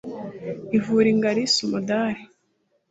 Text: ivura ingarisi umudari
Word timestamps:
ivura 0.77 1.07
ingarisi 1.13 1.55
umudari 1.67 2.21